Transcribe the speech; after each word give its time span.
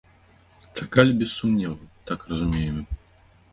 Чакалі 0.77 1.11
без 1.19 1.35
сумневу, 1.35 1.85
так 2.11 2.27
разумеем. 2.33 2.83